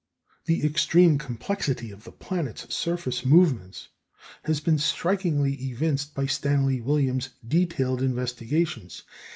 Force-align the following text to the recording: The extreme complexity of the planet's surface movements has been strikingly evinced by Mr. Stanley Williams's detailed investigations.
The 0.45 0.65
extreme 0.65 1.19
complexity 1.19 1.91
of 1.91 2.05
the 2.05 2.11
planet's 2.11 2.73
surface 2.73 3.23
movements 3.23 3.89
has 4.45 4.59
been 4.59 4.79
strikingly 4.79 5.53
evinced 5.53 6.15
by 6.15 6.23
Mr. 6.25 6.31
Stanley 6.31 6.81
Williams's 6.81 7.33
detailed 7.47 8.01
investigations. 8.01 9.03